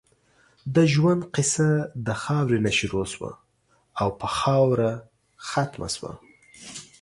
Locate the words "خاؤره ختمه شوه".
4.37-6.11